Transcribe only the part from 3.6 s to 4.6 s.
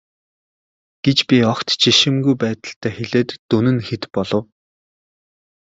нь хэд болов.